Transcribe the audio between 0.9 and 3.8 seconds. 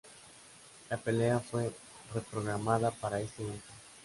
pelea fue reprogramada para este evento.